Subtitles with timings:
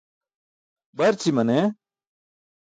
[0.97, 1.59] Barći mane.